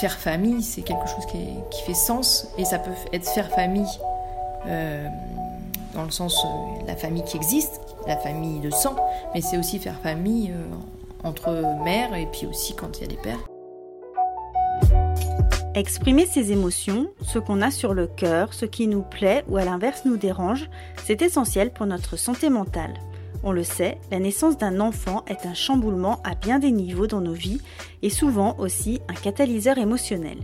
[0.00, 3.86] Faire famille, c'est quelque chose qui, fait sens et ça peut être faire famille
[4.66, 5.08] euh,
[5.94, 8.94] dans le sens euh, la famille qui existe, la famille de sang,
[9.32, 13.08] mais c'est aussi faire famille euh, entre mères et puis aussi quand il y a
[13.08, 13.38] des pères.
[15.74, 19.64] Exprimer ses émotions, ce qu'on a sur le cœur, ce qui nous plaît ou à
[19.64, 20.68] l'inverse nous dérange,
[21.04, 22.94] c'est essentiel pour notre santé mentale.
[23.48, 27.20] On le sait, la naissance d'un enfant est un chamboulement à bien des niveaux dans
[27.20, 27.60] nos vies
[28.02, 30.38] et souvent aussi un catalyseur émotionnel.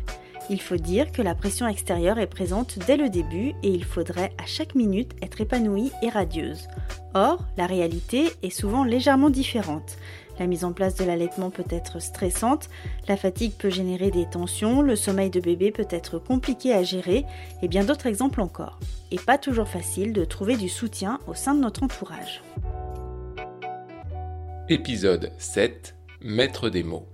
[0.51, 4.33] Il faut dire que la pression extérieure est présente dès le début et il faudrait
[4.41, 6.69] à chaque minute être épanouie et radieuse.
[7.15, 9.99] Or, la réalité est souvent légèrement différente.
[10.39, 12.71] La mise en place de l'allaitement peut être stressante,
[13.09, 17.25] la fatigue peut générer des tensions, le sommeil de bébé peut être compliqué à gérer
[17.63, 18.79] et bien d'autres exemples encore.
[19.11, 22.43] Et pas toujours facile de trouver du soutien au sein de notre entourage.
[24.69, 27.09] Épisode 7 Maître des mots.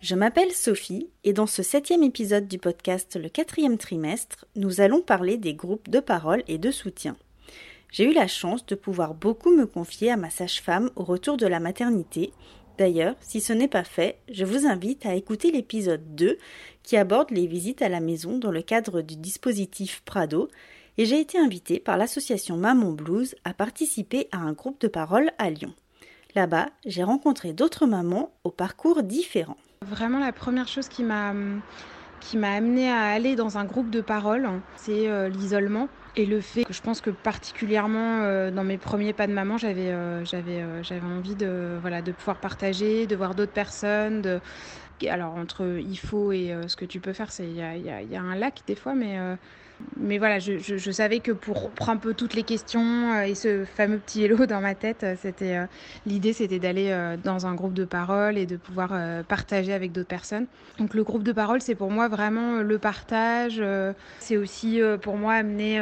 [0.00, 5.00] Je m'appelle Sophie et dans ce septième épisode du podcast Le quatrième trimestre, nous allons
[5.00, 7.16] parler des groupes de parole et de soutien.
[7.92, 11.46] J'ai eu la chance de pouvoir beaucoup me confier à ma sage-femme au retour de
[11.46, 12.32] la maternité.
[12.78, 16.36] D'ailleurs, si ce n'est pas fait, je vous invite à écouter l'épisode 2
[16.82, 20.48] qui aborde les visites à la maison dans le cadre du dispositif Prado
[20.98, 25.30] et j'ai été invitée par l'association Maman Blues à participer à un groupe de parole
[25.38, 25.72] à Lyon.
[26.34, 29.56] Là-bas, j'ai rencontré d'autres mamans au parcours différent.
[29.86, 31.32] Vraiment la première chose qui m'a
[32.20, 36.40] qui m'a amené à aller dans un groupe de parole, c'est euh, l'isolement et le
[36.40, 40.24] fait que je pense que particulièrement euh, dans mes premiers pas de maman, j'avais euh,
[40.24, 44.40] j'avais j'avais envie de voilà de pouvoir partager, de voir d'autres personnes.
[45.08, 48.22] Alors entre il faut et ce que tu peux faire, c'est il y y a,
[48.22, 49.18] un lac des fois, mais
[49.96, 53.64] mais voilà, je, savais que pour prendre un peu toutes les questions euh, et ce
[53.64, 55.66] fameux petit hello dans ma tête, euh, c'était euh,
[56.06, 58.92] l'idée, c'était d'aller dans un groupe de parole et de pouvoir
[59.24, 60.46] partager avec d'autres personnes.
[60.78, 63.62] Donc le groupe de parole, c'est pour moi vraiment le partage.
[64.18, 65.80] c'est aussi pour moi amener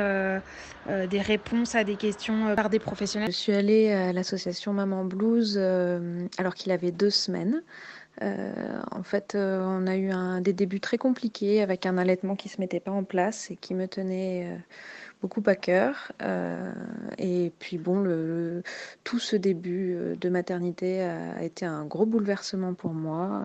[0.88, 3.32] des réponses à des questions par des professionnels.
[3.32, 5.58] Je suis allée à l'association Maman Blues
[6.38, 7.62] alors qu'il avait deux semaines.
[8.20, 12.36] Euh, en fait, euh, on a eu un, des débuts très compliqués avec un allaitement
[12.36, 14.56] qui ne se mettait pas en place et qui me tenait euh,
[15.22, 16.12] beaucoup à cœur.
[17.18, 18.62] et puis bon,
[19.04, 23.44] tout ce début de maternité a été un gros bouleversement pour moi.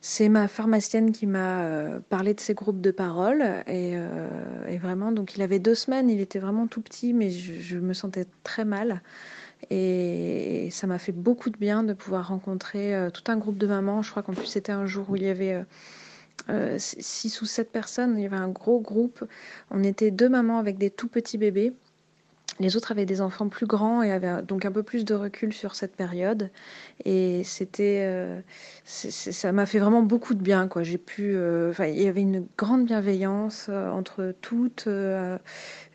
[0.00, 3.96] c'est ma pharmacienne qui m'a parlé de ces groupes de parole et,
[4.78, 8.26] vraiment, donc il avait deux semaines, il était vraiment tout petit, mais je me sentais
[8.42, 9.02] très mal.
[9.70, 13.66] Et ça m'a fait beaucoup de bien de pouvoir rencontrer euh, tout un groupe de
[13.66, 14.02] mamans.
[14.02, 15.64] Je crois qu'en plus, c'était un jour où il y avait euh,
[16.50, 18.18] euh, six ou sept personnes.
[18.18, 19.24] Il y avait un gros groupe.
[19.70, 21.72] On était deux mamans avec des tout petits bébés.
[22.58, 25.52] Les autres avaient des enfants plus grands et avaient donc un peu plus de recul
[25.52, 26.50] sur cette période.
[27.04, 28.40] Et c'était, euh,
[28.84, 30.66] ça m'a fait vraiment beaucoup de bien.
[30.66, 30.82] Quoi.
[30.82, 34.88] J'ai pu, euh, il y avait une grande bienveillance euh, entre toutes,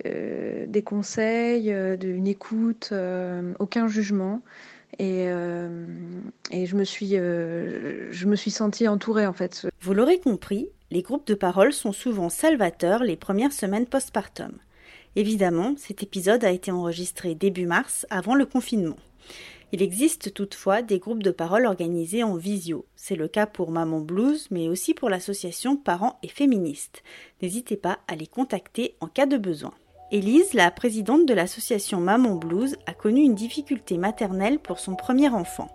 [0.04, 2.94] des conseils, une écoute,
[3.60, 4.42] aucun jugement.
[5.00, 5.28] Et,
[6.52, 9.68] et, je me suis, je me suis sentie entourée en fait.
[9.82, 14.52] Vous l'aurez compris, les groupes de parole sont souvent salvateurs les premières semaines postpartum.
[15.16, 18.96] Évidemment, cet épisode a été enregistré début mars, avant le confinement.
[19.74, 22.86] Il existe toutefois des groupes de parole organisés en visio.
[22.96, 27.04] C'est le cas pour Maman Blues, mais aussi pour l'association Parents et Féministes.
[27.42, 29.74] N'hésitez pas à les contacter en cas de besoin.
[30.12, 35.30] Élise, la présidente de l'association Maman Blues, a connu une difficulté maternelle pour son premier
[35.30, 35.70] enfant.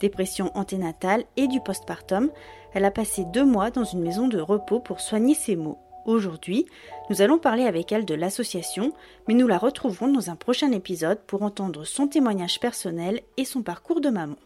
[0.00, 2.30] Dépression anténatale et du postpartum,
[2.74, 5.78] elle a passé deux mois dans une maison de repos pour soigner ses maux.
[6.06, 6.66] Aujourd'hui,
[7.10, 8.92] nous allons parler avec elle de l'association,
[9.28, 13.62] mais nous la retrouverons dans un prochain épisode pour entendre son témoignage personnel et son
[13.62, 14.36] parcours de maman.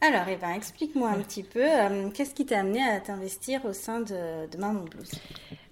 [0.00, 4.00] Alors, Eva, explique-moi un petit peu, euh, qu'est-ce qui t'a amené à t'investir au sein
[4.00, 5.10] de, Maman Blues?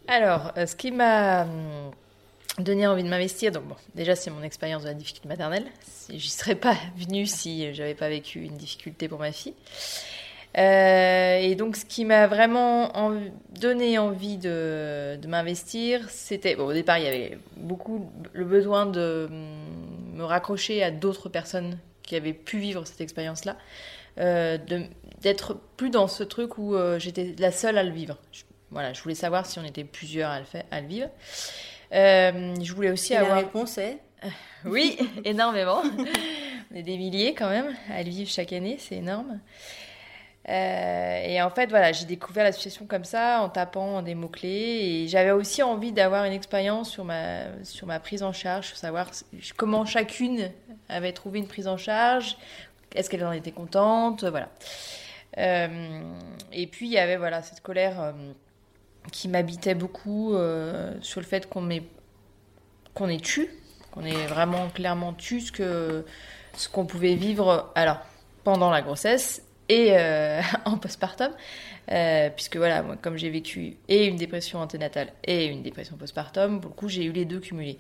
[0.07, 1.91] Alors, euh, ce qui m'a hum,
[2.59, 5.67] donné envie de m'investir, donc bon, déjà c'est mon expérience de la difficulté maternelle.
[6.11, 9.55] J'y serais pas venue si j'avais pas vécu une difficulté pour ma fille.
[10.59, 12.91] Euh, et donc, ce qui m'a vraiment
[13.61, 19.29] donné envie de, m'investir, c'était, bon, au départ, il y avait beaucoup le besoin de
[20.15, 23.57] me raccrocher à d'autres personnes qui avaient pu vivre cette expérience-là,
[24.19, 24.59] euh,
[25.21, 28.19] d'être plus dans ce truc où euh, j'étais la seule à le vivre.
[28.71, 31.09] voilà, je voulais savoir si on était plusieurs à le, faire, à le vivre.
[31.93, 33.37] je voulais aussi avoir.
[33.37, 33.99] La réponse est
[34.65, 35.83] Oui, énormément.
[36.73, 39.39] on est des milliers quand même à le vivre chaque année, c'est énorme.
[40.49, 44.49] Euh, et en fait, voilà, j'ai découvert l'association comme ça, en tapant des mots-clés.
[44.49, 49.11] Et j'avais aussi envie d'avoir une expérience sur ma, sur ma prise en charge, savoir
[49.57, 50.51] comment chacune
[50.89, 52.39] avait trouvé une prise en charge,
[52.95, 54.49] est-ce qu'elle en était contente, voilà.
[55.37, 58.15] et puis il y avait voilà cette colère
[59.13, 60.35] qui m'habitait beaucoup
[61.03, 61.83] sur le fait qu'on m'ait
[62.95, 63.51] qu'on ait tu,
[63.91, 66.07] qu'on ait vraiment clairement tu ce que
[66.55, 67.99] ce qu'on pouvait vivre alors
[68.43, 69.97] pendant la grossesse et
[70.65, 71.33] en postpartum.
[71.91, 76.61] Euh, puisque voilà, moi, comme j'ai vécu et une dépression anténatale et une dépression postpartum,
[76.61, 77.79] pour le coup, j'ai eu les deux cumulés.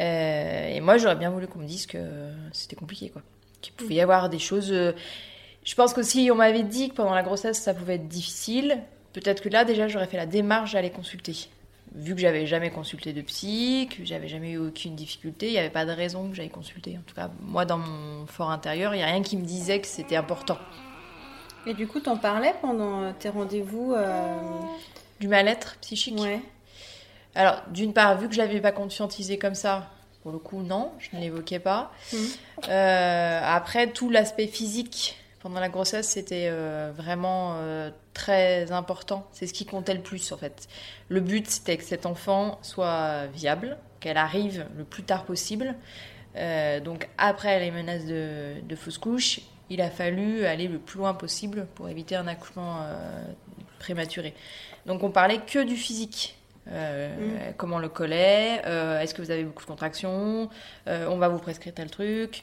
[0.00, 1.98] Euh, et moi, j'aurais bien voulu qu'on me dise que
[2.52, 3.22] c'était compliqué, quoi.
[3.60, 4.72] Qu'il pouvait y avoir des choses.
[4.72, 4.92] Euh,
[5.64, 8.78] je pense que si on m'avait dit que pendant la grossesse, ça pouvait être difficile,
[9.12, 11.48] peut-être que là, déjà, j'aurais fait la démarche d'aller consulter.
[11.94, 15.58] Vu que j'avais jamais consulté de psy, que j'avais jamais eu aucune difficulté, il n'y
[15.58, 16.98] avait pas de raison que j'aille consulter.
[16.98, 19.80] En tout cas, moi, dans mon fort intérieur, il n'y a rien qui me disait
[19.80, 20.58] que c'était important.
[21.66, 24.36] Et du coup, t'en parlais pendant euh, tes rendez-vous euh,
[25.18, 26.40] Du mal-être psychique Ouais.
[27.34, 29.90] Alors, d'une part, vu que je l'avais pas conscientisé comme ça,
[30.22, 31.92] pour le coup, non, je ne l'évoquais pas.
[32.12, 32.16] Mmh.
[32.68, 36.50] Euh, après, tout l'aspect physique pendant la grossesse, c'était
[36.96, 37.60] vraiment
[38.14, 39.28] très important.
[39.32, 40.66] C'est ce qui comptait le plus, en fait.
[41.08, 45.76] Le but, c'était que cet enfant soit viable, qu'elle arrive le plus tard possible.
[46.82, 49.40] donc, après les menaces de, de fausse couche,
[49.70, 53.24] il a fallu aller le plus loin possible pour éviter un accouchement euh,
[53.78, 54.34] prématuré.
[54.86, 56.36] Donc on parlait que du physique.
[56.68, 57.54] Euh, mm.
[57.56, 60.48] Comment le collet euh, Est-ce que vous avez beaucoup de contractions
[60.86, 62.42] On va vous prescrire tel truc.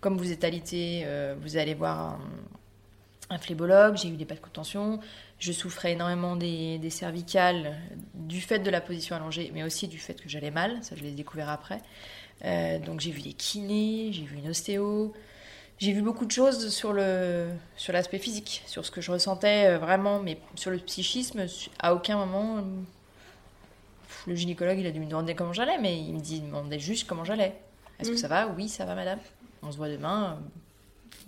[0.00, 1.06] comme vous êtes alité,
[1.40, 2.18] vous allez voir
[3.30, 3.96] un, phlébologue.
[3.96, 5.00] J'ai eu des pas de contention.
[5.38, 7.76] Je souffrais énormément des, des, cervicales
[8.14, 10.78] du fait de la position allongée, mais aussi du fait que j'allais mal.
[10.82, 11.80] Ça, je l'ai découvert après.
[12.86, 15.12] donc j'ai vu des kinés, j'ai vu une ostéo
[15.78, 19.66] j'ai vu beaucoup de choses sur le sur l'aspect physique, sur ce que je ressentais
[19.66, 21.46] euh, vraiment, mais sur le psychisme,
[21.80, 22.62] à aucun moment, euh,
[24.26, 26.46] le gynécologue il a dû me demander comment j'allais, mais il me, dit, il me
[26.48, 27.58] demandait juste comment j'allais.
[27.98, 28.18] Est-ce que mm.
[28.18, 28.46] ça va?
[28.56, 29.18] Oui, ça va, madame.
[29.62, 30.36] On se voit demain.
[30.36, 30.48] Euh,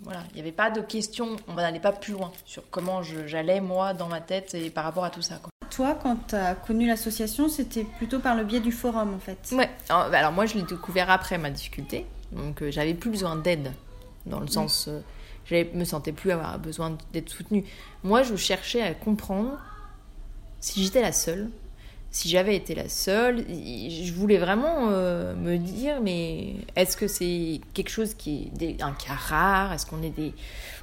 [0.01, 3.61] voilà, il n'y avait pas de question, on n'allait pas plus loin sur comment j'allais
[3.61, 5.39] moi dans ma tête et par rapport à tout ça.
[5.71, 9.37] Toi, quand tu as connu l'association, c'était plutôt par le biais du forum en fait.
[9.53, 13.71] Ouais, alors, alors moi je l'ai découvert après ma difficulté, donc j'avais plus besoin d'aide
[14.29, 14.99] dans le sens, euh,
[15.45, 17.63] je me sentais plus avoir besoin d'être soutenue.
[18.03, 19.57] Moi, je cherchais à comprendre
[20.59, 21.49] si j'étais la seule,
[22.11, 23.45] si j'avais été la seule.
[23.47, 28.93] Je voulais vraiment euh, me dire, mais est-ce que c'est quelque chose qui est un
[28.93, 29.73] cas rare?
[29.73, 30.33] Est-ce qu'on est des,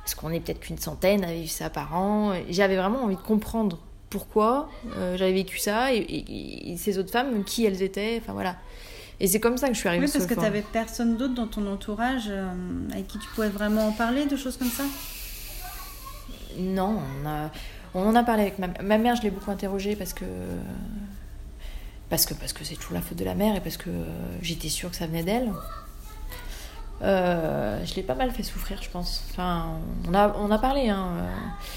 [0.04, 2.34] est-ce qu'on est peut-être qu'une centaine à vivre ça par an?
[2.48, 3.78] J'avais vraiment envie de comprendre
[4.14, 8.20] pourquoi euh, j'avais vécu ça et, ces autres femmes, qui elles étaient.
[8.22, 8.56] Enfin voilà.
[9.20, 11.34] Et c'est comme ça que je suis arrivée Oui, parce que tu n'avais personne d'autre
[11.34, 12.48] dans ton entourage euh,
[12.92, 14.84] avec qui tu pouvais vraiment en parler, de choses comme ça?
[16.58, 17.50] Non, on, a,
[17.94, 20.24] on en a parlé avec ma, ma mère, je l'ai beaucoup interrogée parce que
[22.10, 23.90] parce que parce que c'est toujours la faute de la mère et parce que
[24.42, 25.50] j'étais sûre que ça venait d'elle.
[27.02, 29.24] Euh, je l'ai pas mal fait souffrir, je pense.
[29.30, 29.66] Enfin,
[30.08, 30.88] on a, on a parlé.
[30.88, 31.08] Hein.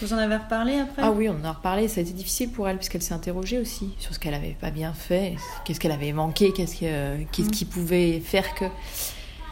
[0.01, 1.01] Vous en avez reparlé après?
[1.01, 1.87] Ah oui, on en a reparlé.
[1.87, 4.71] Ça a été difficile pour elle, puisqu'elle s'est interrogée aussi sur ce qu'elle avait pas
[4.71, 5.35] bien fait,
[5.65, 7.51] qu'est-ce qu'elle avait manqué, qu'est-ce, que, qu'est-ce mm.
[7.51, 8.65] qui pouvait faire que.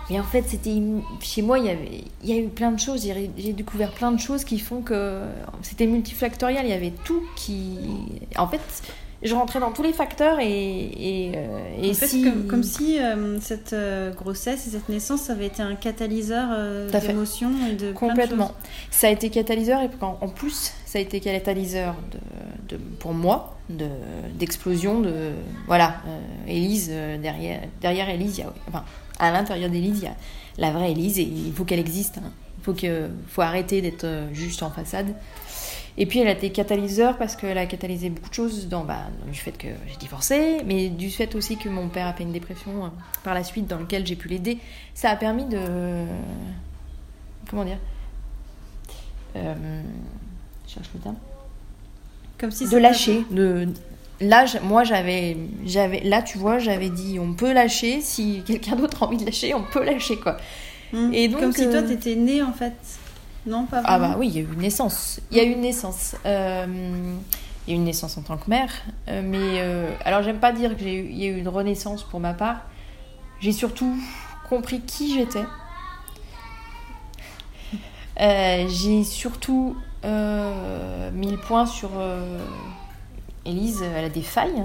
[0.10, 0.80] Mais en fait, c'était
[1.20, 3.04] chez moi, il y avait, il y a eu plein de choses.
[3.04, 5.24] J'ai découvert plein de choses qui font que
[5.64, 6.66] c'était multifactoriel.
[6.66, 7.80] Il y avait tout qui,
[8.38, 8.62] en fait,
[9.24, 12.26] je rentrais dans tous les facteurs et, et, euh, en fait, si...
[12.48, 16.50] comme, si euh, cette euh, grossesse et cette naissance avait été un catalyseur
[16.92, 18.52] d'émotions et de complètement.
[18.92, 23.58] ça a été catalyseur et en, plus ça a été catalyseur de, de pour moi
[23.70, 23.88] de
[24.38, 25.32] d'explosion de
[25.66, 25.96] voilà
[26.48, 28.84] Élise derrière derrière Élise enfin
[29.18, 30.16] à l'intérieur d'Élise il y a
[30.58, 32.18] la vraie Élise et il faut qu'elle existe.
[32.20, 32.32] Hein.
[32.60, 35.14] Il faut que faut arrêter d'être juste en façade.
[35.98, 39.04] Et puis elle a été catalyseur parce qu'elle a catalysé beaucoup de choses dans, bah,
[39.32, 42.34] du fait que j'ai divorcé, mais du fait aussi que mon père a fait une
[42.34, 42.90] dépression euh,
[43.24, 44.58] par la suite dans lequel j'ai pu l'aider.
[44.94, 46.06] Ça a permis de.
[47.50, 47.78] Comment dire
[49.38, 49.82] euh,
[50.68, 51.16] Je cherche le terme.
[52.38, 53.24] Comme si de lâcher.
[53.32, 53.70] De,
[54.20, 58.02] là, moi, j'avais, j'avais, là, tu vois, j'avais dit, on peut lâcher.
[58.02, 60.36] Si quelqu'un d'autre a envie de lâcher, on peut lâcher, quoi.
[60.92, 61.14] Mmh.
[61.14, 62.74] Et donc, Comme si toi, euh, t'étais née, en fait.
[63.46, 65.20] Non, pas Ah bah oui, il y a eu une naissance.
[65.32, 66.16] Il y a eu une naissance.
[66.26, 66.66] Euh,
[67.68, 68.72] il y a eu une naissance en tant que mère.
[69.08, 72.34] Euh, mais euh, alors, j'aime pas dire qu'il y a eu une renaissance pour ma
[72.34, 72.62] part.
[73.40, 73.96] J'ai surtout
[74.50, 75.46] compris qui j'étais.
[78.18, 81.92] j'ai surtout mis le point sur
[83.46, 83.84] Elise.
[83.84, 84.64] Elle a des failles.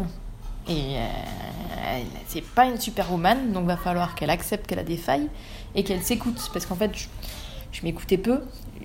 [0.68, 0.96] Et
[2.28, 5.28] c'est pas une superwoman, donc va falloir qu'elle accepte qu'elle a des failles
[5.74, 6.50] et qu'elle s'écoute.
[6.52, 7.06] Parce qu'en fait, je,
[7.72, 8.40] je m'écoutais peu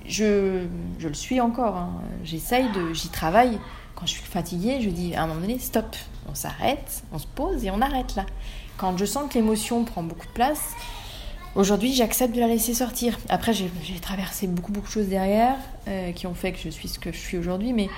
[0.08, 0.66] je,
[0.98, 1.76] je, le suis encore.
[1.76, 2.00] Hein.
[2.24, 3.58] J'essaye de, j'y travaille.
[3.94, 5.96] Quand je suis fatiguée, je dis à un moment donné, stop,
[6.28, 8.26] on s'arrête, on se pose et on arrête là.
[8.76, 10.74] Quand je sens que l'émotion prend beaucoup de place,
[11.54, 13.18] Aujourd'hui, j'accepte de la laisser sortir.
[13.30, 13.70] Après, j'ai
[14.02, 15.56] traversé beaucoup, beaucoup de choses derrière
[15.88, 17.88] euh, qui ont fait que je suis ce que je suis aujourd'hui, mais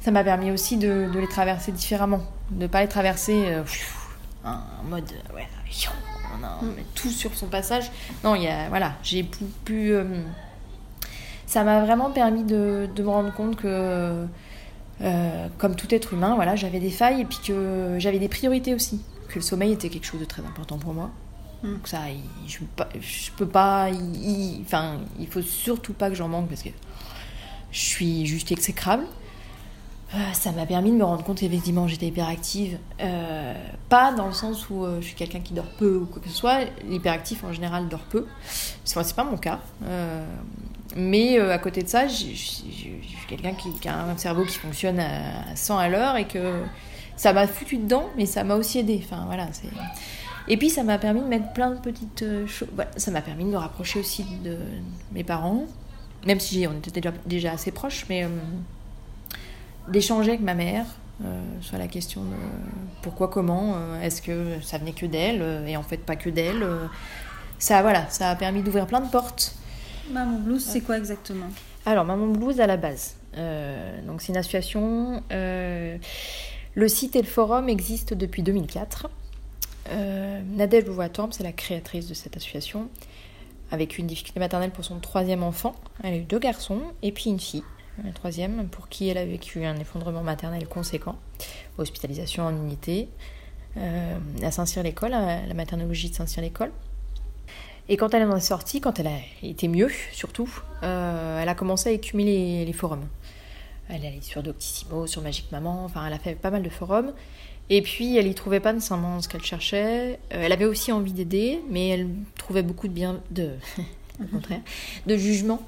[0.00, 2.20] ça m'a permis aussi de, les traverser différemment.
[2.52, 3.64] De ne pas les traverser euh,
[4.44, 5.48] en mode, ouais,
[6.40, 6.74] on a mm.
[6.94, 7.90] tout sur son passage.
[8.22, 9.92] Non, il y a, voilà, j'ai pu.
[9.92, 10.04] Euh,
[11.46, 14.26] ça m'a vraiment permis de, de, me rendre compte que,
[15.58, 19.02] comme tout être humain, voilà, j'avais des failles et puis que j'avais des priorités aussi.
[19.28, 21.10] Que le sommeil était quelque chose de très important pour moi
[21.64, 22.02] donc ça,
[22.46, 26.48] je peux pas, je peux pas il, enfin, il faut surtout pas que j'en manque
[26.48, 26.68] parce que
[27.72, 29.04] je suis juste exécrable.
[30.14, 32.78] Euh, ça m'a permis de me rendre compte qu'effectivement j'étais hyperactive.
[33.00, 33.54] Euh,
[33.88, 36.28] pas dans le sens où euh, je suis quelqu'un qui dort peu ou quoi que
[36.28, 36.60] ce soit.
[36.88, 38.26] L'hyperactif en général dort peu.
[38.84, 39.60] C'est pas mon cas.
[40.96, 45.56] mais à côté de ça, je suis quelqu'un qui, a un cerveau qui fonctionne à,
[45.56, 46.62] 100 à l'heure et que
[47.16, 49.00] ça m'a foutu dedans, mais ça m'a aussi aidé.
[49.02, 49.48] Enfin voilà.
[50.46, 52.68] Et puis ça m'a permis de mettre plein de petites choses.
[52.96, 54.58] ça m'a permis de me rapprocher aussi de
[55.12, 55.64] mes parents,
[56.24, 58.28] même si on était déjà, assez proches, mais
[59.88, 60.86] d'échanger avec ma mère
[61.24, 62.36] euh, sur la question de
[63.02, 66.66] pourquoi, comment, est-ce que ça venait que d'elle, et en fait pas que d'elle.
[67.58, 69.54] ça, voilà, ça a permis d'ouvrir plein de portes.
[70.10, 71.46] Maman Blues, c'est quoi exactement?
[71.86, 73.16] Alors, Maman Blues à la base.
[74.06, 75.22] donc c'est une association.
[75.30, 79.08] le site et le forum existent depuis 2004.
[79.90, 82.88] Euh, Nadège Louvois-Torbe, c'est la créatrice de cette association,
[83.70, 85.74] avec une difficulté maternelle pour son troisième enfant.
[86.02, 87.64] Elle a eu deux garçons et puis une fille,
[88.02, 91.16] la troisième, pour qui elle a vécu un effondrement maternel conséquent,
[91.78, 93.08] hospitalisation en unité,
[93.76, 96.72] euh, à Saint-Cyr-l'École, à la maternologie de Saint-Cyr-l'École.
[97.88, 100.48] Et quand elle en est sortie, quand elle a été mieux, surtout,
[100.82, 103.06] euh, elle a commencé à écumer les, forums.
[103.88, 106.70] Elle est allée sur Doctissimo, sur Magique Maman, enfin elle a fait pas mal de
[106.70, 107.12] forums.
[107.70, 110.18] Et puis, elle y trouvait pas nécessairement ce qu'elle cherchait.
[110.32, 113.50] Euh, elle avait aussi envie d'aider, mais elle trouvait beaucoup de bien, de,
[114.22, 114.60] au contraire,
[115.06, 115.62] de jugement,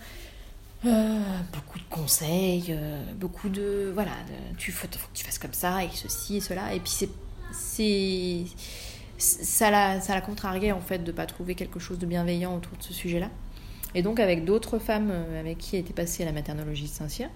[0.84, 1.20] euh,
[1.52, 4.12] beaucoup de conseils, euh, beaucoup de, voilà,
[4.58, 6.74] tu faut, faut, que tu fasses comme ça et ceci et cela.
[6.74, 7.08] Et puis c'est,
[7.52, 8.44] c'est,
[9.18, 12.76] ça la, ça la contrariait en fait de pas trouver quelque chose de bienveillant autour
[12.76, 13.30] de ce sujet-là.
[13.94, 17.28] Et donc avec d'autres femmes avec qui elle était passée à la maternologie de Saint-Cyr,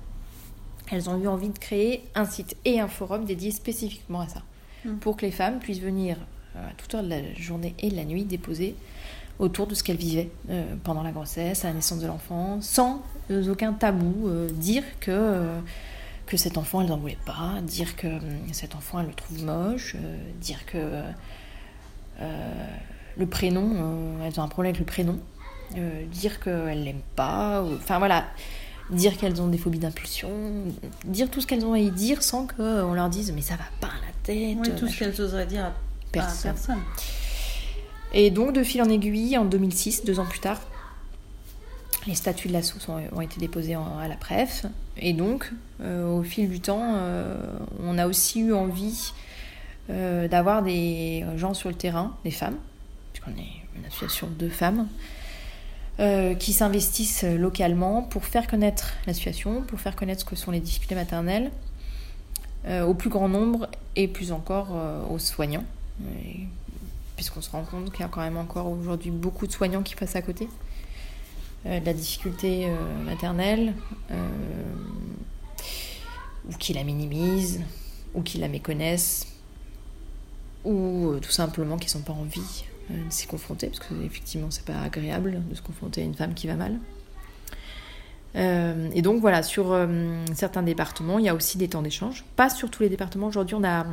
[0.90, 4.42] elles ont eu envie de créer un site et un forum dédié spécifiquement à ça.
[4.84, 4.96] Mm.
[4.96, 6.16] pour que les femmes puissent venir
[6.56, 8.74] euh, à toute heure de la journée et de la nuit déposer
[9.40, 13.02] autour de ce qu'elles vivaient euh, pendant la grossesse, à la naissance de l'enfant, sans
[13.30, 15.42] euh, aucun tabou, dire que,
[16.26, 18.06] que cet enfant, elles n'en voulaient pas, dire que
[18.52, 19.96] cet enfant, elles le trouvent moche,
[20.40, 21.02] dire que
[23.16, 25.18] le prénom, elles ont un problème avec le prénom,
[26.12, 28.26] dire qu'elles l'aiment pas, enfin voilà,
[28.90, 30.30] dire qu'elles ont des phobies d'impulsion,
[31.04, 33.64] dire tout ce qu'elles ont à y dire sans qu'on leur dise mais ça va
[33.80, 34.58] pas la tête.
[34.60, 35.72] Oui, tout ce qu'elles oseraient dire à
[36.12, 36.54] personne.
[38.12, 40.60] Et donc de fil en aiguille, en 2006, deux ans plus tard,
[42.06, 42.78] les statuts de l'assaut
[43.12, 44.66] ont été déposés à la PREF.
[44.96, 45.52] Et donc,
[45.82, 47.36] euh, au fil du temps, euh,
[47.82, 49.12] on a aussi eu envie
[49.90, 52.56] euh, d'avoir des gens sur le terrain, des femmes,
[53.12, 54.88] puisqu'on est une association de femmes,
[56.00, 60.50] euh, qui s'investissent localement pour faire connaître la situation, pour faire connaître ce que sont
[60.50, 61.50] les difficultés maternelles
[62.66, 65.64] euh, au plus grand nombre et plus encore euh, aux soignants.
[67.20, 69.94] Puisqu'on se rend compte qu'il y a quand même encore aujourd'hui beaucoup de soignants qui
[69.94, 70.48] passent à côté
[71.66, 72.66] de la difficulté
[73.04, 73.74] maternelle,
[76.48, 77.60] ou qui la minimisent,
[78.14, 79.26] ou qui la méconnaissent,
[80.64, 83.94] ou tout simplement qui ne sont pas en vie de euh, s'y confronter, parce que
[84.02, 86.78] effectivement c'est pas agréable de se confronter à une femme qui va mal.
[88.36, 92.24] Euh, et donc voilà, sur euh, certains départements, il y a aussi des temps d'échange.
[92.36, 93.26] Pas sur tous les départements.
[93.26, 93.84] Aujourd'hui, on a.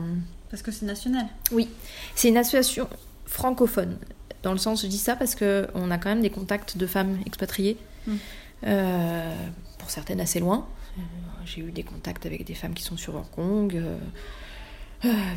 [0.51, 1.25] Parce que c'est national.
[1.51, 1.69] Oui,
[2.15, 2.87] c'est une association
[3.27, 3.97] francophone.
[4.41, 6.87] Dans le sens, je dis ça parce que on a quand même des contacts de
[6.87, 7.77] femmes expatriées.
[8.07, 8.15] Mm.
[9.77, 10.65] pour certaines assez loin.
[11.45, 13.75] J'ai eu des contacts avec des femmes qui sont sur Hong Kong.
[13.75, 13.97] Euh,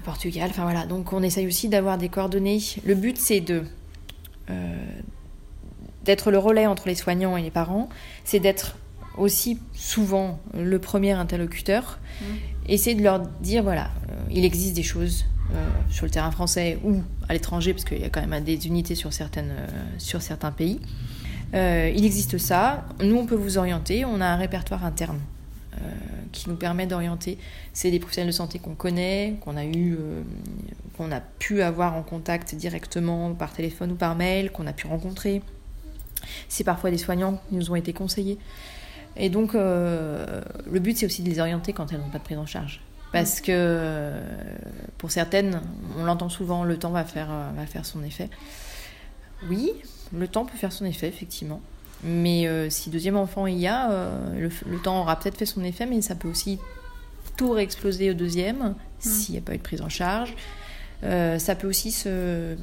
[0.04, 0.86] Portugal, enfin voilà.
[0.86, 2.60] Donc on essaye aussi d'avoir des coordonnées.
[2.84, 3.64] Le but c'est de
[4.48, 4.76] euh,
[6.04, 7.90] d'être le relais entre les soignants et les parents,
[8.24, 8.76] c'est d'être
[9.18, 12.24] aussi souvent le premier interlocuteur, mmh.
[12.68, 15.26] essayer de leur dire voilà, euh, il existe des choses
[15.90, 18.94] sur le terrain français ou à l'étranger, parce qu'il y a quand même des unités
[18.94, 19.52] sur, certaines,
[19.98, 20.80] sur certains pays.
[21.52, 25.18] il existe ça, nous on peut vous orienter, on a un répertoire interne
[26.32, 27.38] qui nous permet d'orienter.
[27.72, 30.22] C'est des professionnels de santé qu'on connaît, qu'on a eu, euh,
[30.96, 34.86] qu'on a pu avoir en contact directement par téléphone ou par mail, qu'on a pu
[34.86, 35.42] rencontrer.
[36.48, 38.38] C'est parfois des soignants qui nous ont été conseillés.
[39.16, 42.24] Et donc, euh, le but, c'est aussi de les orienter quand elles n'ont pas de
[42.24, 42.80] prise en charge.
[43.12, 44.12] Parce que
[44.98, 45.60] pour certaines,
[45.98, 48.30] on l'entend souvent, le temps va faire, va faire son effet.
[49.48, 49.72] Oui,
[50.16, 51.60] le temps peut faire son effet, effectivement.
[52.04, 55.44] Mais euh, si deuxième enfant il y a, euh, le, le temps aura peut-être fait
[55.46, 56.58] son effet, mais ça peut aussi
[57.36, 60.34] tout réexploser au deuxième s'il n'y a pas eu de prise en charge.
[61.02, 62.56] Euh, ça peut aussi se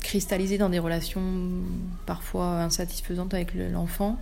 [0.00, 1.22] cristalliser dans des relations
[2.06, 4.18] parfois insatisfaisantes avec le- l'enfant,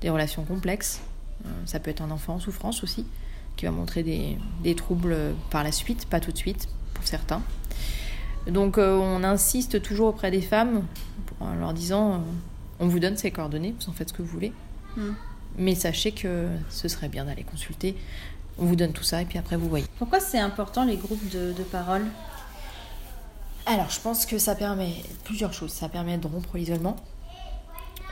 [0.00, 1.00] des relations complexes.
[1.44, 3.06] Euh, ça peut être un enfant en souffrance aussi,
[3.58, 5.14] qui va montrer des, des troubles
[5.50, 7.42] par la suite, pas tout de suite pour certains.
[8.46, 10.84] Donc euh, on insiste toujours auprès des femmes
[11.40, 12.18] en leur disant euh,
[12.80, 14.52] on vous donne ces coordonnées, vous en faites ce que vous voulez.
[14.96, 15.10] Mm.
[15.58, 17.96] Mais sachez que ce serait bien d'aller consulter.
[18.58, 19.86] On vous donne tout ça et puis après vous voyez.
[19.98, 22.06] Pourquoi c'est important les groupes de, de parole?
[23.66, 25.72] Alors, je pense que ça permet plusieurs choses.
[25.72, 26.96] Ça permet de rompre l'isolement.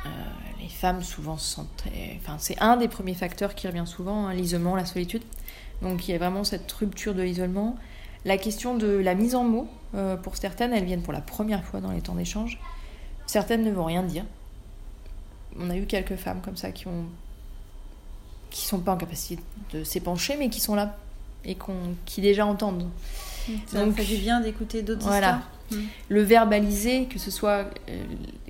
[0.06, 2.18] Euh, les femmes, souvent, se sentent très...
[2.22, 5.22] Enfin, c'est un des premiers facteurs qui revient souvent, hein, l'isolement, la solitude.
[5.82, 7.76] Donc, il y a vraiment cette rupture de l'isolement.
[8.24, 11.64] La question de la mise en mots, euh, pour certaines, elles viennent pour la première
[11.64, 12.58] fois dans les temps d'échange.
[13.26, 14.24] Certaines ne vont rien dire.
[15.58, 17.04] On a eu quelques femmes comme ça qui ont
[18.50, 20.96] qui sont pas en capacité de s'épancher, mais qui sont là
[21.44, 22.88] et qu'on- qui déjà entendent.
[23.66, 25.26] Ça Donc- fait du bien d'écouter d'autres Voilà.
[25.38, 25.50] histoires.
[25.70, 25.76] Mm.
[26.08, 28.04] le verbaliser, que ce soit euh,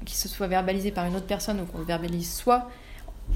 [0.05, 2.71] qu'il se soit verbalisé par une autre personne ou qu'on le verbalise soi,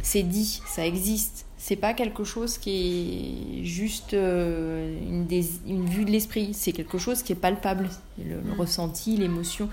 [0.02, 1.46] c'est dit, ça existe.
[1.58, 6.54] C'est pas quelque chose qui est juste euh, une, vue de l'esprit.
[6.54, 7.88] C'est quelque chose qui est palpable.
[8.18, 8.60] Le, le Mm.
[8.60, 9.68] ressenti, l'émotion,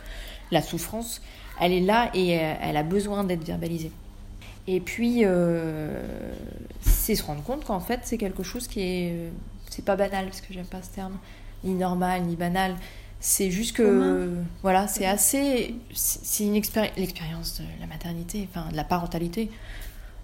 [0.52, 1.22] la souffrance,
[1.62, 3.92] elle est là et euh, elle a besoin d'être verbalisée.
[4.68, 6.02] Et puis, euh,
[6.82, 9.12] c'est se rendre compte qu'en fait, c'est quelque chose qui est.
[9.14, 9.30] euh,
[9.70, 11.18] C'est pas banal, parce que j'aime pas ce terme,
[11.64, 12.76] ni normal, ni banal.
[13.20, 14.32] C'est juste que.
[14.62, 15.76] Voilà, c'est assez.
[15.94, 16.96] C'est une expérience.
[16.98, 19.50] L'expérience de la maternité, enfin, de la parentalité,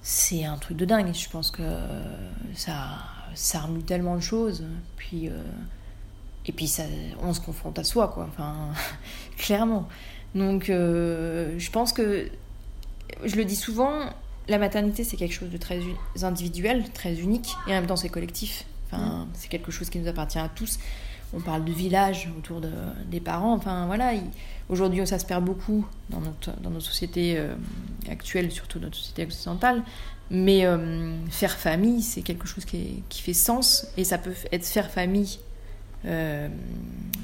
[0.01, 1.13] c'est un truc de dingue.
[1.13, 1.63] Je pense que
[2.55, 2.99] ça,
[3.33, 4.63] ça remue tellement de choses.
[4.95, 5.27] Puis.
[5.29, 5.43] euh,
[6.45, 6.83] et puis, ça,
[7.21, 8.27] on se confronte à soi, quoi.
[8.29, 8.55] Enfin,
[9.37, 9.87] clairement.
[10.35, 12.29] Donc, euh, je pense que.
[13.23, 14.09] Je le dis souvent,
[14.47, 15.79] la maternité, c'est quelque chose de très
[16.23, 18.65] individuel, très unique, et en même temps, c'est collectif.
[18.91, 20.79] Enfin, c'est quelque chose qui nous appartient à tous.
[21.35, 22.69] On parle de village autour de-
[23.09, 23.53] des parents.
[23.53, 24.13] Enfin, voilà.
[24.13, 24.21] il-
[24.69, 27.53] Aujourd'hui, ça se perd beaucoup dans notre, dans notre société euh,
[28.09, 29.83] actuelle, surtout notre société occidentale.
[30.31, 33.87] Mais euh, faire famille, c'est quelque chose qui, est- qui fait sens.
[33.97, 35.39] Et ça peut être faire famille
[36.05, 36.47] euh,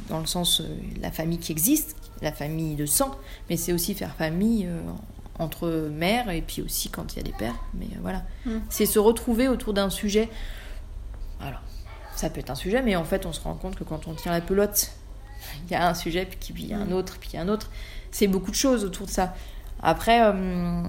[0.10, 0.62] dans le sens
[1.02, 3.12] la famille qui existe, la famille de sang,
[3.50, 4.68] mais c'est aussi faire famille
[5.38, 7.56] entre mères et puis aussi quand il y a des pères.
[7.74, 8.58] Mais voilà, Mm.
[8.70, 10.30] c'est se retrouver autour d'un sujet.
[11.42, 11.62] Alors,
[12.20, 14.14] ça peut être un sujet, mais en fait, on se rend compte que quand on
[14.14, 14.92] tient la pelote,
[15.66, 17.42] il y a un sujet, puis il y a un autre, puis il y a
[17.42, 17.70] un autre.
[18.12, 19.34] C'est beaucoup de choses autour de ça.
[19.82, 20.84] Après, euh,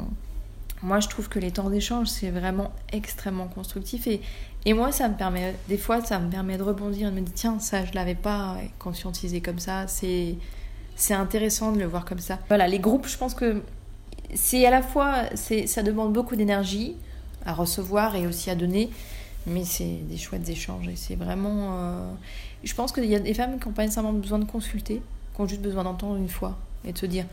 [0.83, 4.07] moi, je trouve que les temps d'échange, c'est vraiment extrêmement constructif.
[4.07, 4.21] Et,
[4.65, 7.35] et moi, ça me permet, des fois, ça me permet de rebondir, de me dire,
[7.35, 9.87] tiens, ça, je l'avais pas conscientisé comme ça.
[9.87, 10.35] C'est,
[10.97, 12.39] c'est intéressant de le voir comme ça.
[12.49, 13.63] Voilà, les groupes, je pense que
[14.35, 16.97] c'est à la fois, c'est, ça demande beaucoup d'énergie
[17.45, 18.91] à recevoir et aussi à donner,
[19.47, 21.71] mais c'est des chouettes échanges et c'est vraiment.
[21.79, 22.11] euh,
[22.65, 25.03] Je pense qu'il y a des femmes qui n'ont pas nécessairement besoin de consulter,
[25.35, 27.25] qui ont juste besoin d'entendre une fois et de se dire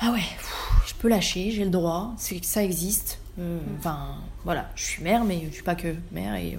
[0.00, 3.18] Ah ouais, pff, je peux lâcher, j'ai le droit, c'est ça existe.
[3.38, 6.58] Euh, Enfin, voilà, je suis mère, mais je suis pas que mère et euh,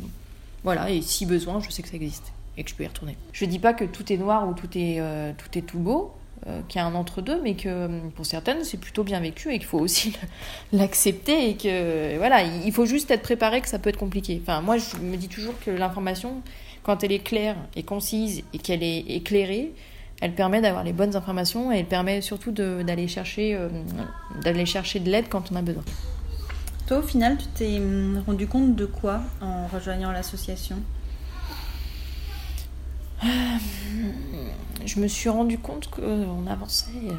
[0.64, 3.16] voilà, et si besoin, je sais que ça existe et que je peux y retourner.
[3.34, 6.14] Je dis pas que tout est noir ou tout est, euh, tout est tout beau,
[6.46, 9.50] euh, qu'il y a un entre-deux, mais que euh, pour certaines, c'est plutôt bien vécu
[9.52, 10.16] et qu'il faut aussi
[10.72, 14.40] l'accepter et que voilà, il faut juste être préparé que ça peut être compliqué.
[14.44, 16.42] Enfin, moi, je me dis toujours que l'information,
[16.84, 19.74] quand elle est claire et concise et qu'elle est éclairée,
[20.22, 23.70] elle permet d'avoir les bonnes informations et elle permet surtout d'aller chercher, euh,
[24.44, 25.84] d'aller chercher de l'aide quand on a besoin.
[26.88, 30.78] Toi, au final, tu t'es hum, rendu compte de quoi en rejoignant l'association?
[34.86, 37.14] Je me suis rendu compte qu'on avançait euh,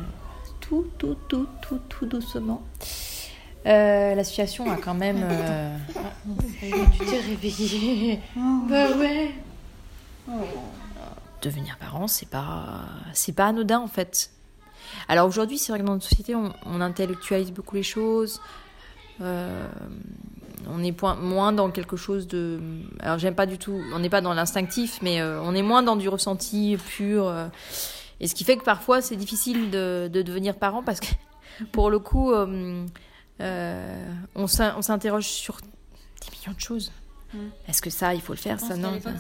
[0.61, 2.63] tout, tout, tout, tout, tout doucement.
[3.67, 5.21] Euh, L'association a quand même.
[5.23, 6.01] euh, ah,
[6.93, 8.21] tu t'es réveillée.
[8.69, 9.31] Bah ouais.
[11.43, 12.81] Devenir parent, c'est pas,
[13.13, 14.31] c'est pas anodin en fait.
[15.09, 18.41] Alors aujourd'hui, c'est vrai que dans notre société, on, on intellectualise beaucoup les choses.
[19.21, 19.67] Euh,
[20.69, 22.61] on est moins dans quelque chose de.
[23.01, 23.81] Alors j'aime pas du tout.
[23.95, 27.27] On n'est pas dans l'instinctif, mais euh, on est moins dans du ressenti pur.
[27.27, 27.49] euh,
[28.21, 31.07] et ce qui fait que parfois c'est difficile de, de devenir parent parce que
[31.73, 32.87] pour le coup, euh,
[34.35, 36.93] on s'interroge sur des millions de choses.
[37.35, 37.39] Mm.
[37.69, 39.11] Est-ce que ça, il faut le faire, ça non ça-.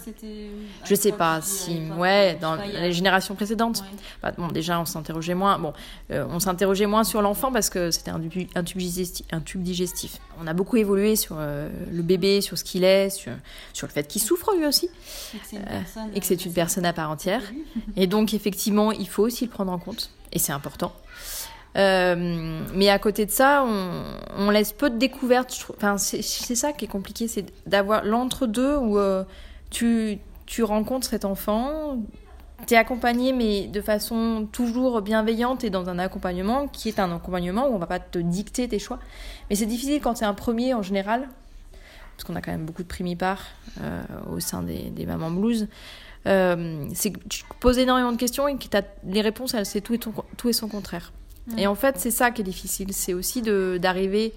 [0.84, 3.84] Je sais pas si, ouais, dans les générations précédentes.
[4.22, 5.58] Bah, bon, déjà, on s'interrogeait moins.
[5.58, 5.74] Bon,
[6.10, 9.40] euh, on s'interrogeait moins sur l'enfant parce que c'était un, tube- un, tube digestif, un
[9.40, 10.18] tube digestif.
[10.40, 13.32] On a beaucoup évolué sur euh, le bébé, sur ce qu'il est, sur,
[13.74, 14.88] sur le fait qu'il souffre lui aussi,
[16.14, 17.42] et que c'est une personne à part entière.
[17.96, 20.94] Et donc, effectivement, il faut aussi le prendre en compte, et c'est important.
[21.76, 23.64] Euh, mais à côté de ça,
[24.36, 25.70] on, laisse peu de découvertes.
[25.76, 29.24] Enfin, c'est ça qui est compliqué, c'est d'avoir l'entre-deux où euh,
[29.70, 30.18] tu,
[30.62, 31.98] rencontres cet enfant,
[32.66, 37.14] tu es accompagné, mais de façon toujours bienveillante et dans un accompagnement qui est un
[37.14, 38.98] accompagnement où on va pas te dicter tes choix.
[39.48, 41.28] Mais c'est difficile quand c'est un premier en général,
[42.16, 43.44] parce qu'on a quand même beaucoup de primipares
[43.80, 44.02] euh,
[44.32, 45.68] au sein des, mamans blues.
[46.26, 48.64] Euh, c'est que tu poses énormément de questions et que
[49.04, 51.12] les réponses, c'est tout tout et son contraire.
[51.56, 52.92] Et en fait, c'est ça qui est difficile.
[52.92, 54.32] C'est aussi d'arriver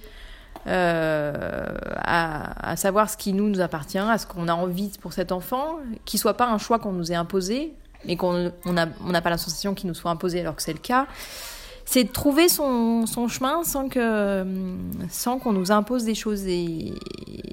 [0.68, 1.66] euh,
[1.98, 5.32] à, à savoir ce qui nous, nous appartient, à ce qu'on a envie pour cet
[5.32, 7.74] enfant, qui soit pas un choix qu'on nous ait imposé,
[8.06, 10.62] mais qu'on on a- on n'a pas la sensation qu'il nous soit imposé alors que
[10.62, 11.08] c'est le cas.
[11.86, 14.46] C'est de trouver son, son chemin sans que
[15.10, 16.46] sans qu'on nous impose des choses.
[16.48, 16.94] Et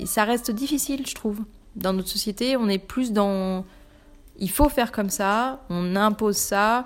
[0.04, 1.40] ça reste difficile, je trouve.
[1.76, 3.64] Dans notre société, on est plus dans
[4.40, 6.84] il faut faire comme ça, on impose ça.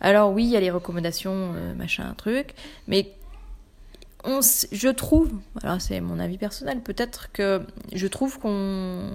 [0.00, 2.54] Alors oui, il y a les recommandations, euh, machin, truc,
[2.86, 3.12] mais
[4.24, 4.40] on,
[4.72, 5.30] je trouve,
[5.62, 9.10] alors c'est mon avis personnel, peut-être que je trouve qu'on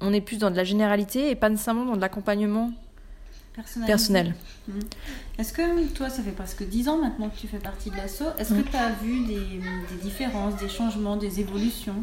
[0.00, 2.72] on est plus dans de la généralité et pas nécessairement dans de l'accompagnement
[3.86, 4.34] personnel.
[5.38, 8.22] Est-ce que toi, ça fait presque 10 ans maintenant que tu fais partie de l'asso,
[8.38, 12.02] est-ce que tu as vu des, des différences, des changements, des évolutions?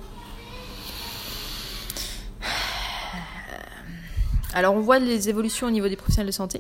[4.53, 6.59] Alors on voit les évolutions au niveau des professionnels de santé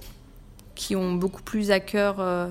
[0.79, 2.15] qui ont beaucoup plus à cœur.
[2.19, 2.47] euh,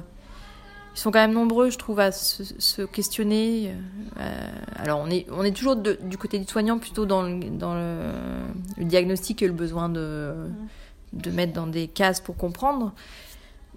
[0.95, 3.73] ils sont quand même nombreux, je trouve, à se, se questionner.
[4.21, 7.39] euh, alors on est, on est toujours de- du côté du soignant plutôt dans le,
[7.51, 8.11] dans le,
[8.77, 10.35] le diagnostic et le besoin de,
[11.13, 12.93] de mettre dans des cases pour comprendre.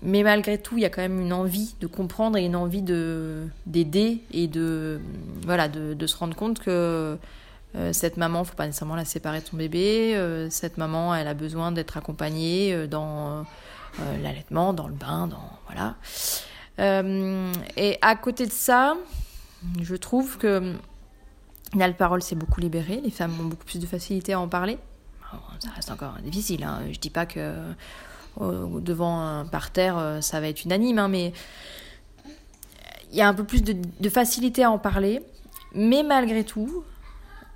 [0.02, 2.82] Mais malgré tout, il y a quand même une envie de comprendre et une envie
[2.82, 5.00] de d'aider et de
[5.46, 7.18] voilà de, de se rendre compte que
[7.76, 10.14] euh, cette maman, faut pas nécessairement la séparer de son bébé.
[10.16, 13.42] euh, cette maman, elle a besoin d'être accompagnée euh, dans euh,
[14.22, 15.96] l'allaitement, dans le bain, dans voilà.
[16.80, 18.96] Euh, et à côté de ça,
[19.82, 20.74] je trouve que
[21.76, 23.02] là, le parole s'est beaucoup libéré.
[23.04, 24.78] Les femmes ont beaucoup plus de facilité à en parler.
[25.60, 26.64] Ça reste encore difficile.
[26.64, 26.82] Hein.
[26.92, 27.56] Je dis pas que
[28.42, 31.32] euh, devant un parterre, euh, ça va être unanime, hein, mais
[33.12, 35.22] il y a un peu plus de, facilité à en parler.
[35.74, 36.84] Mais malgré tout,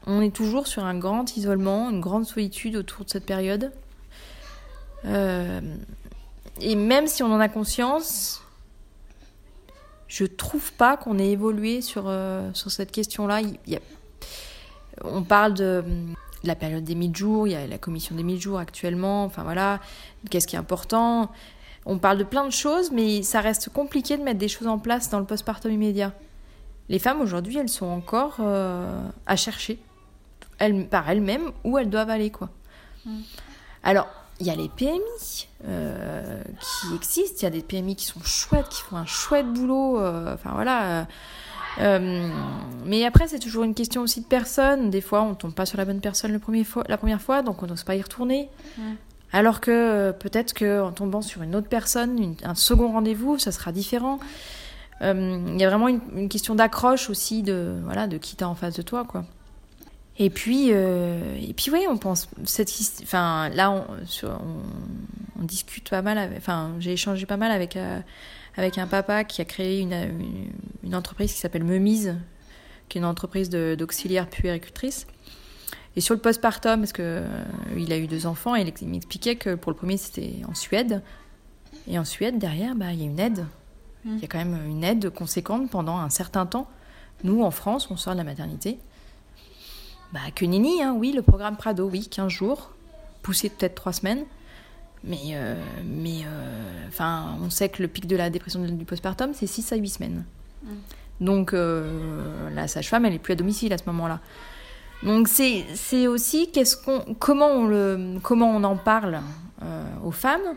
[0.05, 3.73] on est toujours sur un grand isolement, une grande solitude autour de cette période.
[5.05, 5.59] Euh,
[6.61, 8.41] et même si on en a conscience,
[10.07, 13.41] je trouve pas qu'on ait évolué sur, euh, sur cette question-là.
[15.03, 15.83] On parle de,
[16.43, 19.25] de la période des 1000 jours, il y a la commission des 1000 jours actuellement,
[19.25, 19.79] enfin voilà,
[20.29, 21.31] qu'est-ce qui est important.
[21.85, 24.79] On parle de plein de choses, mais ça reste compliqué de mettre des choses en
[24.79, 26.13] place dans le postpartum immédiat.
[26.89, 29.79] Les femmes aujourd'hui, elles sont encore euh, à chercher
[30.57, 32.31] elles, par elles-mêmes où elles doivent aller.
[32.31, 32.49] quoi.
[33.83, 34.07] Alors,
[34.39, 38.19] il y a les PMI euh, qui existent, il y a des PMI qui sont
[38.23, 39.99] chouettes, qui font un chouette boulot.
[39.99, 41.07] euh, Enfin voilà.
[41.79, 42.29] euh,
[42.85, 44.89] mais après, c'est toujours une question aussi de personne.
[44.89, 47.41] Des fois, on tombe pas sur la bonne personne le premier fois, la première fois,
[47.41, 48.49] donc on n'ose pas y retourner.
[49.33, 53.51] Alors que peut-être que en tombant sur une autre personne, une- un second rendez-vous, ça
[53.51, 54.19] sera différent.
[55.01, 58.55] Il y a vraiment une, une question d'accroche aussi de voilà de qui t'as en
[58.55, 59.25] face de toi quoi.
[60.17, 62.71] Et puis euh, et puis oui, on pense cette
[63.03, 67.51] enfin là on, sur- on, on discute pas mal avec- enfin j'ai échangé pas mal
[67.51, 67.99] avec euh,
[68.55, 70.51] avec un papa qui a créé une, une,
[70.83, 72.15] une entreprise qui s'appelle Memise,
[72.87, 75.05] qui est une entreprise d'auxiliaires puéricultrices.
[75.97, 77.27] Et sur le postpartum, parce que euh,
[77.77, 80.53] il a eu deux enfants, et il, il m'expliquait que pour le premier c'était en
[80.55, 81.01] Suède,
[81.89, 83.45] et en Suède derrière, bah il y a une aide.
[84.05, 86.69] Il y a quand même une aide conséquente pendant un certain temps.
[87.23, 88.77] Nous, en France, on sort de la maternité.
[90.15, 92.71] Bah, que nini, hein, oui, le programme Prado, oui, 15 jours,
[93.21, 94.23] poussé peut-être 3 semaines.
[95.03, 99.45] Mais, euh, mais euh, on sait que le pic de la dépression du postpartum, c'est
[99.45, 100.23] 6 à 8 semaines.
[101.19, 104.21] Donc, euh, la sage-femme, elle est plus à domicile à ce moment-là.
[105.03, 109.19] Donc, c'est aussi qu'est-ce qu'on, comment, on le, comment on en parle
[110.05, 110.55] aux femmes,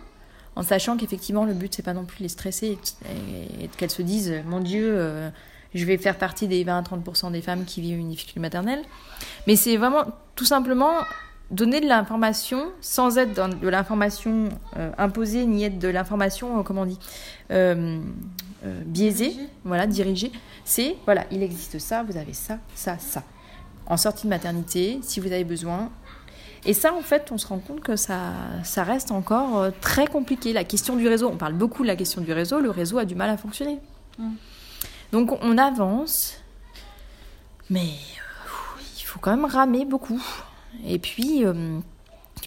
[0.55, 4.03] en sachant qu'effectivement, le but, c'est pas non plus les stresser et, et qu'elles se
[4.03, 5.33] disent Mon Dieu,
[5.75, 8.83] je vais faire partie des 20 à 30% des femmes qui vivent une difficulté maternelle.
[9.47, 10.05] Mais c'est vraiment
[10.35, 10.93] tout simplement
[11.51, 16.63] donner de l'information sans être dans de l'information euh, imposée ni être de l'information, euh,
[16.63, 16.99] comment on dit,
[17.51, 17.99] euh,
[18.85, 20.33] biaisée, voilà, dirigée.
[20.65, 23.23] C'est, voilà, il existe ça, vous avez ça, ça, ça.
[23.87, 25.91] En sortie de maternité, si vous avez besoin.
[26.67, 28.33] Et ça, en fait, on se rend compte que ça,
[28.65, 30.53] ça reste encore très compliqué.
[30.53, 33.07] La question du réseau, on parle beaucoup de la question du réseau, le réseau a
[33.07, 33.79] du mal à fonctionner.
[35.13, 36.37] Donc on avance,
[37.71, 40.23] mais euh, il faut quand même ramer beaucoup.
[40.87, 41.79] Et puis, euh,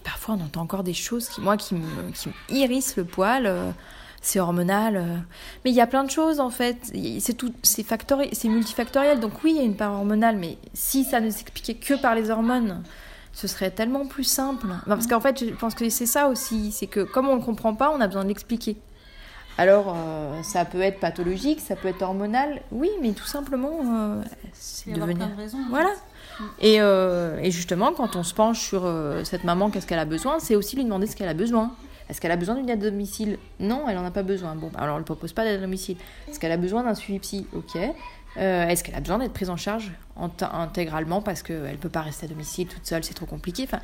[0.04, 3.45] parfois, on entend encore des choses qui, moi, qui me, qui me hérissent le poil.
[3.45, 3.71] euh,
[4.21, 5.24] c'est hormonal.
[5.65, 6.78] Mais il y a plein de choses en fait.
[7.19, 7.86] C'est tout, c'est
[8.34, 9.19] c'est multifactoriel.
[9.19, 12.13] Donc oui, il y a une part hormonale, mais si ça ne s'expliquait que par
[12.13, 12.84] les hormones,
[13.34, 14.67] ce serait tellement plus simple.
[14.67, 17.41] Enfin, parce qu'en fait, je pense que c'est ça aussi, c'est que comme on le
[17.41, 18.78] comprend pas, on a besoin de l'expliquer.
[19.62, 24.21] Alors, euh, ça peut être pathologique, ça peut être hormonal, oui, mais tout simplement, euh,
[24.54, 25.28] c'est devenir.
[25.69, 25.89] Voilà.
[26.60, 28.82] Et, euh, et justement, quand on se penche sur
[29.24, 31.76] cette maman, qu'est-ce qu'elle a besoin, c'est aussi lui demander ce qu'elle a besoin.
[32.10, 33.38] Est-ce qu'elle a besoin d'une aide à domicile?
[33.60, 34.56] Non, elle n'en a pas besoin.
[34.56, 35.97] Bon, alors on ne propose pas d'aide à domicile.
[36.28, 37.45] Est-ce qu'elle a besoin d'un suivi psy?
[37.54, 37.78] Ok.
[38.38, 41.89] Euh, Est-ce qu'elle a besoin d'être prise en charge int- intégralement parce qu'elle ne peut
[41.89, 43.63] pas rester à domicile toute seule, c'est trop compliqué?
[43.65, 43.80] Enfin,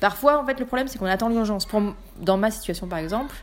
[0.00, 1.66] Parfois, en fait, le problème, c'est qu'on attend l'urgence.
[2.20, 3.34] Dans ma situation, par exemple,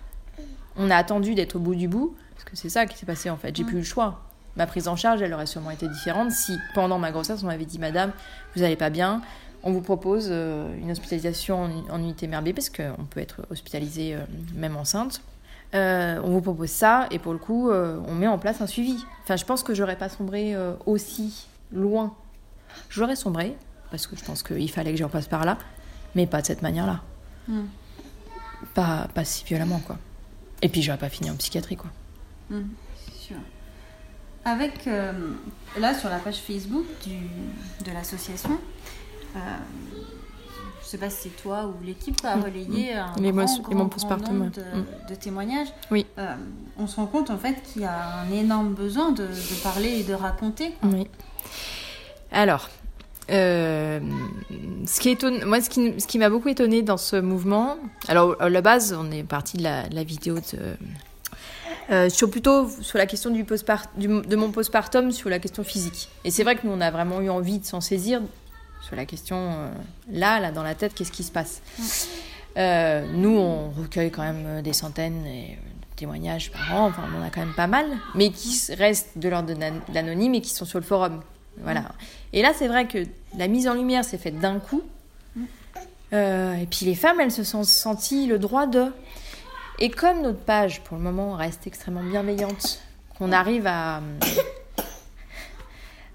[0.79, 3.29] on a attendu d'être au bout du bout, parce que c'est ça qui s'est passé,
[3.29, 3.55] en fait.
[3.55, 4.21] J'ai plus eu le choix.
[4.55, 7.65] Ma prise en charge, elle aurait sûrement été différente si, pendant ma grossesse, on m'avait
[7.65, 8.11] dit, Madame,
[8.55, 9.21] vous n'allez pas bien,
[9.61, 14.15] on vous propose euh, une hospitalisation en, unité mère bébé, parce qu'on peut être hospitalisé
[14.15, 14.21] euh,
[14.55, 15.21] même enceinte.
[15.75, 18.97] Euh, on vous propose ça, et pour le coup, on met en place un suivi.
[19.23, 22.15] Enfin, je pense que j'aurais pas sombré aussi loin.
[22.89, 23.55] J'aurais sombré,
[23.91, 25.57] parce que je pense qu'il fallait que j'en passe par là,
[26.15, 27.01] mais pas de cette manière-là.
[27.47, 27.65] Mm.
[28.73, 29.97] Pas, pas si violemment, quoi.
[30.61, 31.89] Et puis, j'aurais pas fini en psychiatrie, quoi.
[32.49, 32.69] Mhm,
[33.17, 33.37] sûr.
[34.45, 35.11] Avec, euh,
[35.79, 38.57] là, sur la page Facebook du- de l'association,
[39.35, 39.39] euh,
[40.81, 43.33] je sais pas si c'est toi ou l'équipe qui a Mm, relayé un Les grand,
[44.33, 44.85] nombre de, ouais.
[45.09, 45.67] de témoignages.
[45.91, 46.05] Oui.
[46.17, 46.35] Euh,
[46.77, 49.99] on se rend compte en fait qu'il y a un énorme besoin de, de parler
[49.99, 50.71] et de raconter.
[50.81, 50.89] quoi.
[50.91, 51.07] Oui.
[52.31, 52.69] Alors,
[53.29, 53.99] euh,
[54.85, 58.35] ce qui étonne, moi, ce qui, ce qui m'a beaucoup étonné dans ce mouvement, alors
[58.39, 60.59] à la base, on est parti de la, de la vidéo de,
[61.91, 66.09] euh, sur plutôt sur la question du de mon postpartum, sur la question physique.
[66.23, 68.21] Et c'est vrai que nous, on a vraiment eu envie de s'en saisir
[68.81, 69.69] sur la question euh,
[70.11, 71.61] là, là, dans la tête, qu'est-ce qui se passe?
[72.57, 76.87] Euh, nous, on recueille quand même euh, des centaines et, euh, de témoignages par an,
[76.87, 80.33] enfin, on en a quand même pas mal, mais qui restent de l'ordre de l'anonyme
[80.35, 81.21] et qui sont sur le forum.
[81.63, 81.85] Voilà.
[82.33, 83.05] Et là, c'est vrai que
[83.37, 84.81] la mise en lumière s'est faite d'un coup.
[86.13, 88.85] Euh, et puis les femmes, elles se sont senties le droit de.
[89.77, 92.81] Et comme notre page, pour le moment, reste extrêmement bienveillante,
[93.17, 94.01] qu'on arrive à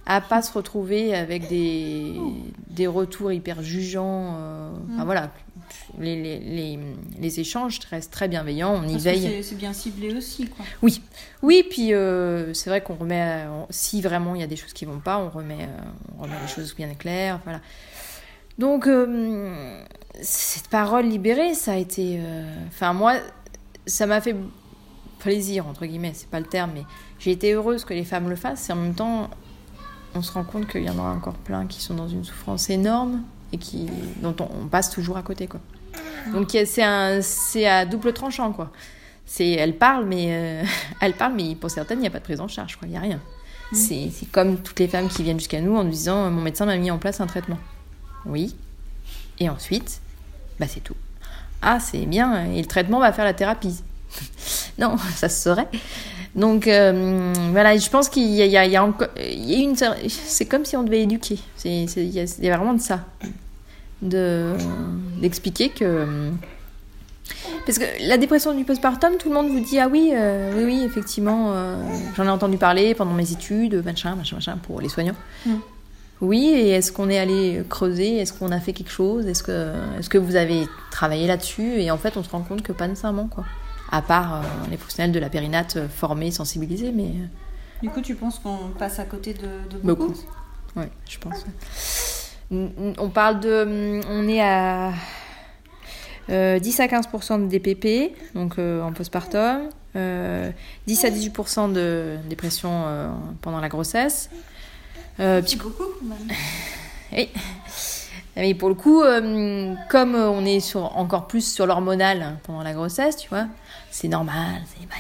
[0.07, 2.15] à pas se retrouver avec des,
[2.69, 4.35] des retours hyper jugeants.
[4.37, 5.31] euh, Enfin voilà,
[5.99, 6.79] les, les, les,
[7.21, 9.43] les échanges restent très bienveillants, on y Parce veille.
[9.43, 10.47] c'est- bien ciblé aussi.
[10.49, 10.65] Quoi.
[10.83, 11.01] Oui,
[11.43, 14.73] oui, puis euh, c'est vrai qu'on remet, on- si vraiment il y a des choses
[14.73, 15.81] qui vont pas, on remet, euh,
[16.19, 17.61] on remet les choses bien claires, voilà.
[18.59, 19.85] Donc euh,
[20.23, 23.15] cette parole libérée, ça a été, euh, enfin moi,
[23.87, 24.37] ça m'a fait
[25.19, 26.85] plaisir entre guillemets, c'est pas le terme, mais
[27.19, 28.69] j'ai été heureuse que les femmes le fassent.
[28.69, 29.29] Et en même temps,
[30.15, 32.71] on se rend compte qu'il y en aura encore plein qui sont dans une souffrance
[32.71, 33.23] énorme
[33.55, 33.87] et qui,
[34.21, 35.61] dont on, on passe toujours à côté, quoi.
[36.33, 36.83] Donc c'est
[37.67, 38.71] à double tranchant, quoi.
[39.27, 40.63] C'est, elle parle, mais euh,
[41.01, 42.77] elle parle, mais pour certaines, il n'y a pas de prise en charge.
[42.83, 43.21] Il n'y a rien.
[43.73, 46.67] C'est, c'est comme toutes les femmes qui viennent jusqu'à nous en nous disant, mon médecin
[46.67, 47.59] m'a mis en place un traitement.
[48.27, 48.55] Oui.
[49.41, 50.01] Et ensuite,
[50.61, 50.95] bah c'est tout.
[51.63, 52.45] Ah, c'est bien.
[52.53, 53.83] Et le traitement va faire la thérapie.
[54.79, 55.69] non, ça se saurait.
[56.37, 59.77] Donc euh, voilà, je pense qu'il y a, il y a- il y une,
[60.09, 61.39] c'est comme si on devait éduquer.
[61.65, 63.05] Il y a, il y a vraiment de ça,
[64.05, 64.53] de
[65.21, 66.31] d'expliquer que
[67.67, 70.65] parce que la dépression du postpartum, tout le monde vous dit ah oui, euh, oui,
[70.65, 71.77] oui, effectivement, euh,
[72.17, 75.17] j'en ai entendu parler pendant mes études, machin, machin, machin, pour les soignants.
[75.47, 75.55] Mm.
[76.21, 78.19] Oui, et est-ce qu'on est allé creuser?
[78.19, 79.27] Est-ce qu'on a fait quelque chose?
[79.27, 81.81] Est-ce que, est-ce que vous avez travaillé là-dessus?
[81.81, 83.45] Et en fait, on se rend compte que pas nécessairement, quoi.
[83.91, 84.41] À part euh,
[84.71, 87.13] les professionnels de la périnate formés, sensibilisés, mais
[87.83, 90.09] Du coup, tu penses qu'on passe à côté de, de Beaucoup.
[90.09, 90.21] beaucoup,
[90.77, 91.37] ouais, je pense.
[91.37, 91.51] ouais.
[92.51, 94.93] On parle de, on est à
[96.31, 100.51] euh, 10 à 15% de DPP, donc euh, en postpartum, euh,
[100.87, 103.09] 10 à 18% de dépression euh,
[103.41, 104.31] pendant la grossesse.
[105.21, 105.85] Euh, C'est beaucoup
[107.13, 107.29] oui.
[108.37, 112.39] Mais pour le coup, euh, comme euh, on est sur, encore plus sur l'hormonal hein,
[112.43, 113.47] pendant la grossesse, tu vois,
[113.91, 114.95] c'est normal, c'est bah,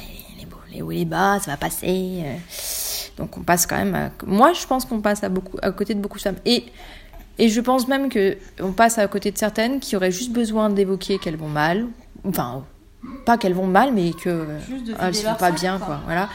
[0.72, 2.22] les, hauts et les bas, ça va passer.
[2.24, 2.37] euh.
[3.16, 3.94] donc on passe quand même.
[3.94, 6.37] à- moi, je pense qu'on passe à, beaucoup, à côté de beaucoup de femmes.
[6.44, 6.64] Et,
[7.38, 10.70] et je pense même que on passe à côté de certaines qui auraient juste besoin
[10.70, 11.87] d'évoquer qu'elles vont mal.
[12.27, 12.64] Enfin,
[13.27, 14.47] pas qu'elles vont mal, mais que
[15.01, 15.87] elles sont pas bien, quoi.
[15.87, 16.01] quoi.
[16.05, 16.29] Voilà.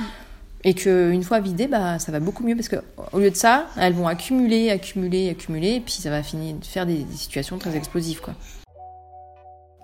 [0.66, 2.76] Et qu'une fois vidées, bah, ça va beaucoup mieux parce que
[3.14, 6.66] au lieu de ça, elles vont accumuler, accumuler, accumuler, et puis ça va finir de
[6.66, 8.34] faire des, des situations très explosives, quoi.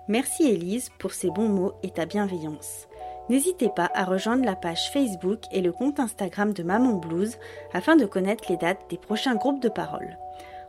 [0.08, 2.86] Merci Élise pour ces bons mots et ta bienveillance.
[3.28, 7.36] N'hésitez pas à rejoindre la page Facebook et le compte Instagram de Maman Blues
[7.72, 10.16] afin de connaître les dates des prochains groupes de parole.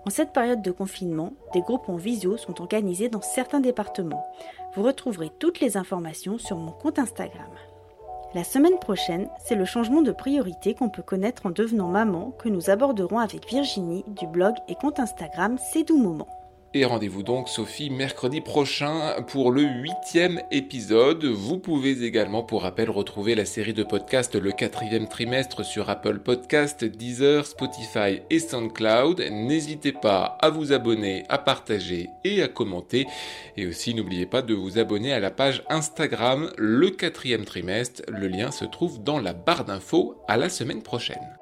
[0.08, 4.26] En cette période de confinement, des groupes en visio sont organisés dans certains départements.
[4.74, 7.50] Vous retrouverez toutes les informations sur mon compte Instagram.
[8.34, 12.48] La semaine prochaine, c'est le changement de priorité qu'on peut connaître en devenant maman que
[12.48, 16.30] nous aborderons avec Virginie du blog et compte Instagram C'est doux moment.
[16.74, 21.24] Et rendez-vous donc, Sophie, mercredi prochain pour le huitième épisode.
[21.24, 26.20] Vous pouvez également, pour rappel, retrouver la série de podcasts Le quatrième trimestre sur Apple
[26.20, 29.22] Podcast, Deezer, Spotify et SoundCloud.
[29.32, 33.08] N'hésitez pas à vous abonner, à partager et à commenter.
[33.56, 38.02] Et aussi, n'oubliez pas de vous abonner à la page Instagram Le quatrième trimestre.
[38.10, 40.22] Le lien se trouve dans la barre d'infos.
[40.28, 41.37] À la semaine prochaine.